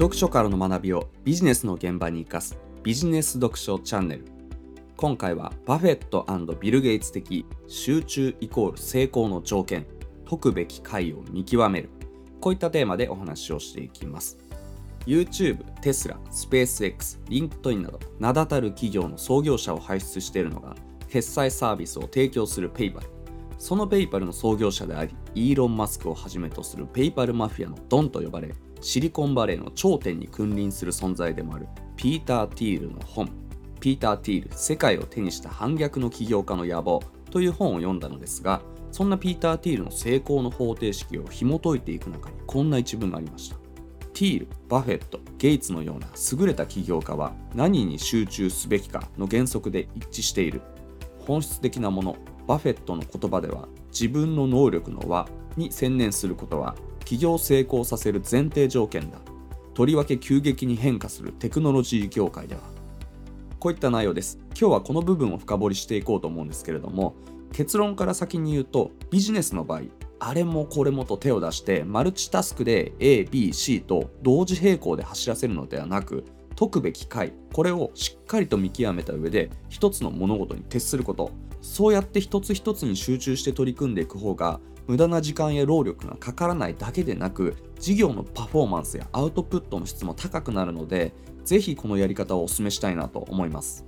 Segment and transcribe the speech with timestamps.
[0.00, 4.24] 読書からの学びをビジネスの現場に生かすビジネス読書チャンネル。
[4.96, 6.24] 今回はバフェット
[6.58, 9.86] ビル・ゲイツ的集中イコール成功の条件
[10.26, 11.90] 解くべき解を見極める。
[12.40, 14.38] こういったテーマでお話をしていきます。
[15.04, 20.76] YouTube、テスラ、スペース X、リンクトインなど名だたる企業の創業者を輩出しているのが
[21.10, 23.02] 決済サービスを提供する PayPal
[23.58, 31.66] その PayPal の創業者でありイーロン・マスクをはじめとする PayPal マフィアのドンと呼ばれシリコンバレーの頂点に君臨する存在でもある。
[31.96, 33.30] ピーター・ティールの本。
[33.80, 38.60] ピーター・ティール世界を手にした反逆の起業家の野望という本を読んだのですが
[38.92, 43.56] そんなピーター・ティールの成功の方程式を紐解いていく中にこんな一文がありました。
[44.12, 50.60] ティール、バフェット、ゲイツのような優れた起業家は何に集中すべきかの原則で一致している。
[51.26, 59.18] 本質的なものバフェットの言葉では自分の能力の輪に専念することは起業成功させる前提条件だ。
[59.74, 62.60] とりわけ急激に変化するテクノロジー業界では。
[63.58, 64.38] こういった内容です。
[64.60, 67.14] 今日はこの部分を深掘りしていこうと思うんですけれども
[67.52, 69.82] 結論から先に言うとビジネスの場合
[70.18, 76.24] あれもこれもと手を出してマルチタスクで ABC と同時並行で走らせるのではなく
[76.58, 81.30] 解くべき回これをしっかりと見極めた上で一つの物事に徹すること。
[81.70, 93.86] そうやって一つ一つに集中して取り組んでいく方が無駄な時間や労力がかからないだけでなく事業のパフォーマンスやアウトプットの質も高くなるのでぜひこのやり方をお勧めしたいなと思います。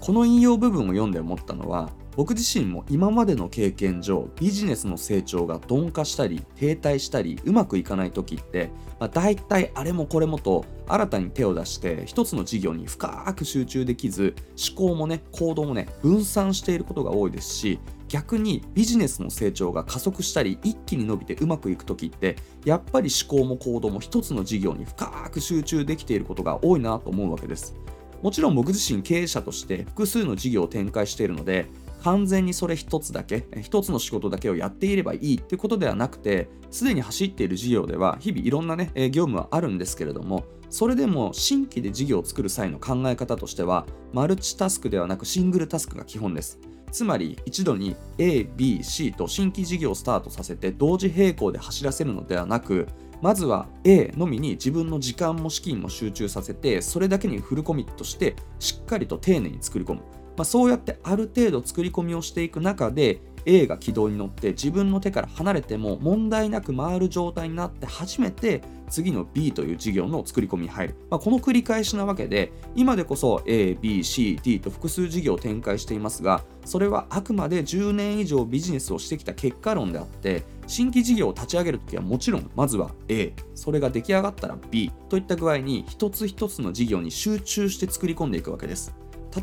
[0.00, 14.34] この引用部分を読んで思ったのは僕自身も今までの経験上ビジネスの成長が鈍化したり停滞したりうまくいかない時って、まあ、大体あれもこれもと新たに手を出して一つの事業に深く集中できず
[14.70, 27.74] 思考もね行動もね分散していることが多いですし逆にビジネスの成長が加速したり一気に伸びてうまくいく時ってやっぱり思考も行動も一つの事業に深く集中できていることが多いなと思うわけです。
[28.22, 31.66] もちろん僕自身経営者として複数の事業を展開しているので
[32.06, 46.60] 完全にそれ一つだけ一つの仕事だけをやっていればいいってことではなくてすでに走っている事業では日々いろんなね業務はあるんですけれどもそれでも新規で事業を作る際の考え方としてはマルチタスクではなくシングルタスクが基本です。
[46.92, 52.86] つまり一度に A、B、C と新規事業をスタートさせて同時並行で走らせるのではなく
[53.20, 60.25] まずは A のみに自分の時間も資金も集中させてそれだけにフルコミットしてしっかりと丁寧に作り込む。
[60.36, 88.94] まあ、そうやってある程度作り込みをしていく中で A が軌道に乗って自分の手から離れても問題なく回る状態になって初めて次の B という事業の作り込みに入る、まあ、この繰り返しなわけで今でこそ A、B、C、D と複数事業を展開していますがそれはあくまで10年以上ビジネスをしてきた結果論であって新規事業を立ち上げるときはもちろんまずは A それが出来上がったら B といった具合に一つ一つの事業に集中して作り込んでいくわけです。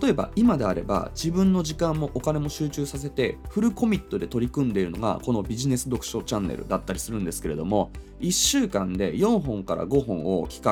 [0.01, 10.63] 例えば今であれば自分の時間もお金も集中させてフルコミットで取り組んでいるのがこのビジネス読書チャンネルだったりするんですけれども1週間で4本から5本を企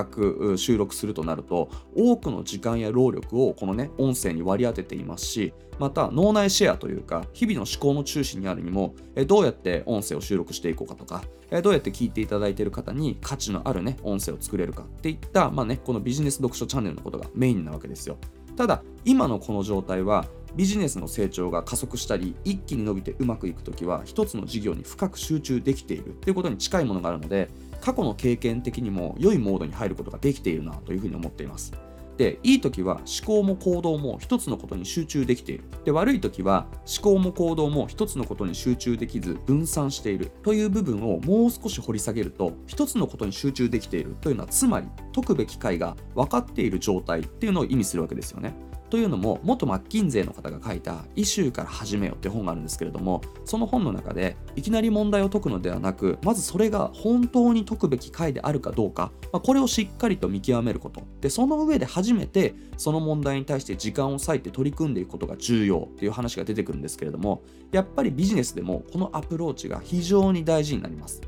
[0.51, 8.95] 画収録するとなると多くの時間や労力をこのね音声に割り当てていますしまた脳内シェアというか日々の思考の中心にあるにも
[9.27, 11.23] どうやって音声を収録していこうかとか
[11.63, 18.17] どうやって聞いていただいている方に価値のあるね音声を作れるかっていったまあねこのビジネス読書チャンネルのことがメインなわけですよ。
[18.61, 26.09] ただ今のこの状態はビジネスの成長が加速したり一気に伸びてうまくいく時は一つの事業に深く集中できている。
[26.09, 27.49] っていうことに近いものがあるので
[27.81, 31.73] 過去の経験的にも良いモードに入ることができているなというふうに思っています。
[32.21, 35.63] でいい時は思考も行動も一つのことに集中できている。
[35.85, 36.67] で悪い時は
[37.01, 40.31] 思考も行動も一つのことに集中できず分散している。
[40.43, 48.53] という部分をもう少し掘り下げると一つのことに集中できているというのはつまり解くべき解が分かっている状態っていうのを意味するわけですよね。
[48.91, 61.03] というのも元マッキンゼーの方が書いた「イシューから始めよ」って本があるんですけれどもその本の中でいきなり問題を解くのではなくまずそれが本当に解くべき回であるかどうか、まあ、これをしっかりと見極めること。
[61.21, 71.21] でその上で初めてその問題に対して時間を割いて取り組んでいくことが重要っていう話が出てくるんですけれどもやっぱりビジネスでもこのアプローチが非常に大事になります。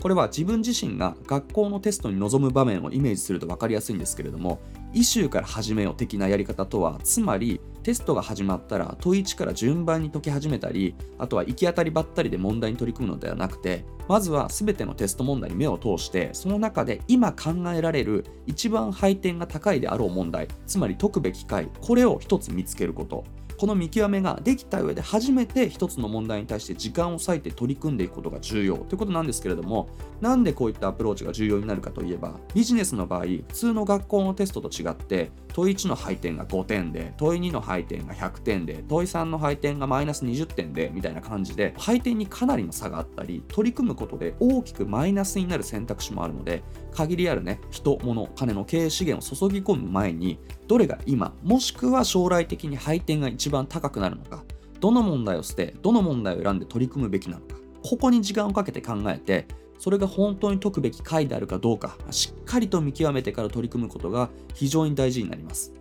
[0.00, 4.60] これは自分自身が学校のテストに臨む場面をイメージすると分かりやすいんですけれども
[4.94, 23.24] イシューから始めよう的なやり方とはつまりテストが始まったら問1から順番に解き始めたりあとは行き当たりばったりで問題に取り組むのではなくてまずは全てのテスト問題に目を通してその中で今考えられる一番配点が高いであろう問題つまり解くべき回これを1つ見つけること。
[23.58, 29.88] この見極めができた上で初めて一つの問題に対して時間を割いて取り組んでいくことが重要ということなんですけれども
[30.20, 46.62] なんでこういったアプローチが重要になるかといえばビジネスの場合普通の学校のテストと違って問1の配点が5点で問い2の配点が100点で問い3の配点がマイナス20点でみたいな感じで配点にかなりの差があったり取り組むことで大きくマイナスになる選択肢もあるので
[46.92, 50.38] 限りあるね人物金の経営資源を注ぎ込む前に
[50.68, 54.44] どれが今もしくは将来的に配点が一番番高くなるのか
[54.80, 59.46] どの問題を捨てどの問題を選んで取り組むべきなのかここに時間をかけて考えて
[59.78, 65.72] それが本当に解くべき回であるかどうかしっかりと見極めてから取り組むことが非常に大事になります。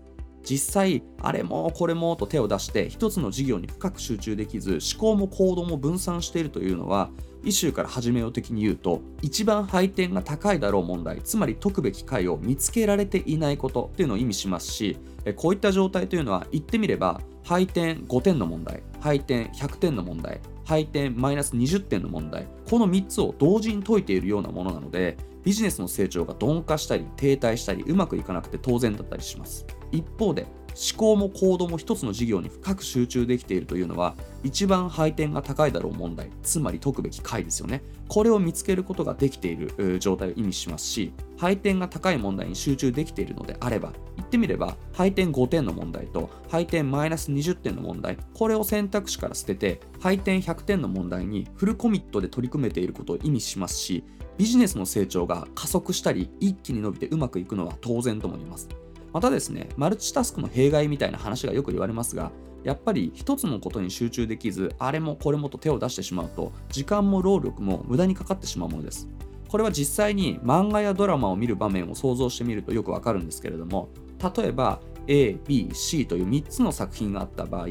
[0.50, 7.10] 実際あれもこれもと手を出して一つの事業に深く集中できず思考も行動も分散しているというのは
[7.44, 14.98] イシューから始めよう的に言うと一番配点が高いだろう問題つまり解くべき回を見つけられていないことっていうのを意味しますし
[15.36, 25.16] こういった状態というのは言ってみれば配点5点の問題配点100点の問題配点マイナス20点の問題この3つを同時に解いているようなものなので
[25.46, 29.66] ビジネスの成長が鈍化したり停滞したりうまくいかなくて当然だったりします。
[29.94, 30.46] 一方で
[30.78, 37.82] 思考も行動も一つの事業に深く集中できているというのは一番配点が高いだろう問題つまり解くべき回ですよね。
[38.08, 54.04] これを見つけることができている状態を意味しますし配点が高い問題に集中できているのであれば言ってみれば配点5点の問題と配点マイナス20点の問題これを選択肢から捨てて配点100点の問題にフルコミットで取り組めていることを意味しますし
[54.38, 58.87] ビジネスの成長が加速したり一気に伸びてうまくいくのは当然とも言えます。
[59.14, 62.32] またですね、マルチタスクの弊害みたいな話がよく言われますが、
[62.64, 69.08] やっぱり一つのことに集中できず、あれもこれもと手を出してしまうと、時間も労力も無駄にかかってしまうものです。
[69.48, 73.90] これは実際に漫画やドラマを見る場面を想像してみるとよくわかるんですけれども、
[74.36, 77.68] 例えば A、B、C という3つの作品があった場合、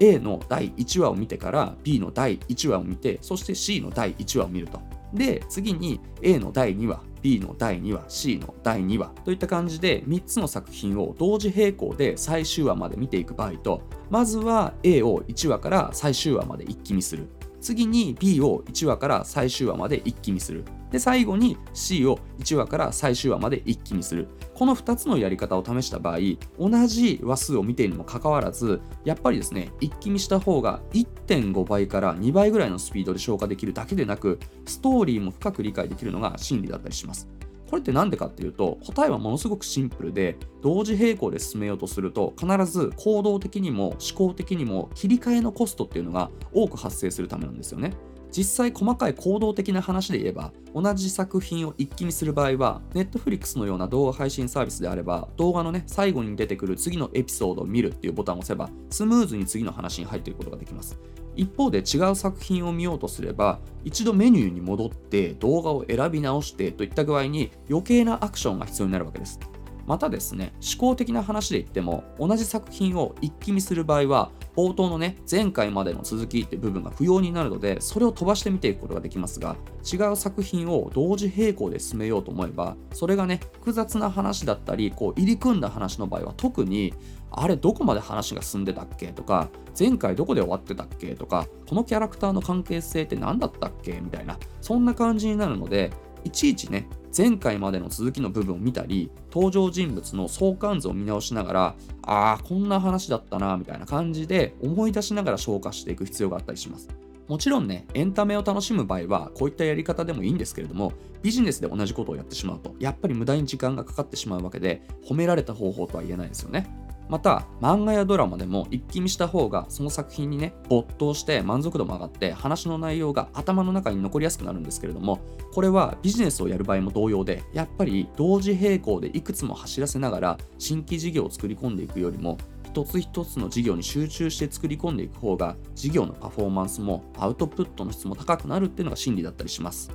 [0.00, 4.80] A の第1話を見てから B の第1話を見て、そして C の第1話を見ると。
[5.12, 17.28] で、次に A の第2話、B の第2話 C の第2話といった感じで3つの作品を同時並行で最終話まで見ていく場合とまずは A を1話から最終話まで一気見する。
[17.60, 20.64] 次に B を1話から最終話まで一気にする。
[20.90, 24.28] で最後に C を1話から最終話まで一気にする。
[24.54, 26.18] この2つのやり方を試した場合
[26.58, 37.28] 同じ話数を見ているにもかかわらずやっぱりですね一気にした方が1.5倍から2倍ぐらいのスピードで消化できるだけでなくストーリーも深く理解できるのが真理だったりします。
[37.68, 47.92] これって何でかっていうと答えはものすごくシンプルで同時並行で進めようとすると必ず行動的にも思考的にも切り替えのコストっていうのが多く発生するためなんですよね。
[48.30, 60.98] 実際細かい行動的な話で言えば同じ作品を一気にする場合は Netflix のような動画配信サービスであれば動画のね最後に出てくる次のエピソードを見るっていうボタンを押せばスムーズに次の話に入っていくことができます。
[61.36, 69.38] 一方で違う作品を見ようとすれば一度メニューに戻って動画を選び直してといった具合に余計なアクションが必要になるわけです。
[69.86, 86.92] またですね思考的な話で言っても同じ作品を一気見する場合は冒頭のね前回までの続きって部分が不要になるのでそれを飛ばして見ていくことができますが違う作品を同時並行で進めようと思えばそれがね複雑な話だったりこう入り組んだ話の場合は特に
[87.30, 95.92] あれどこまで話が進んでたっけとか前回どこで終わってたっけとかこのキャラクターの関係性って何だったっけみたいなそんな感じになるので
[96.24, 106.88] いちいちね前回までの続きの部分を見たり登場人物の相関図を見直しながらああこんな話だったなみたいな感じで思い出しながら消化していく必要があったりします。
[107.28, 116.87] もちろんねエンタメを楽しむ場合はこういったやり方でもいいんですけれどもビジネスで同じことをやってしまうとやっぱり無駄に時間がかかってしまうわけで褒められた方法とは言えないですよね。
[117.08, 125.20] また漫画やドラマでも一気見した方がその作品にね没頭して満足度も上がって話の内容が頭の中に残りやすくなるんですけれども
[125.52, 139.90] これはビジネスをやる場合も同様でやっぱり同時並行でいくつも走らせながら新規事業を作り込んでいくよりも一つ一つの事業に集中して作り込んでいく方が事業のパフォーマンスもアウトプットの質も高くなるっていうのが真理だったりします。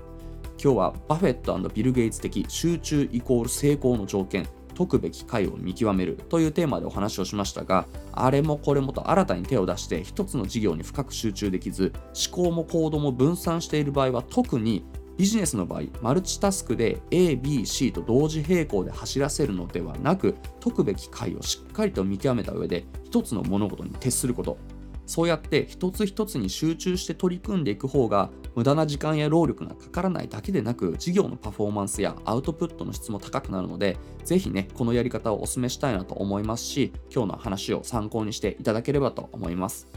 [0.62, 4.48] 今日はバフェットビル・ゲイツ的集中イコール成功の条件。
[4.74, 11.94] 解くべき解を見極めるというテーマでお話をしましたがあれもこれもと新たに手を出して一つの事業に深く集中できず
[12.30, 14.86] 思考も行動も分散している場合は特に
[15.18, 24.58] ビジネスの場合マルチタスクで ABC と同時並行で走らせるのではなく解くべき解をしっかりと見極めた上で一つの物事に徹すること。
[25.06, 39.88] そうやって一つ一つに集中して取り組んでいく方が無駄な時間や労力がかからないだけでなく事業のパフォーマンスやアウトプットの質も高くなるのでぜひねこのやり方をお勧めしたいなと思いますし今日の話を参考にしていただければと思います。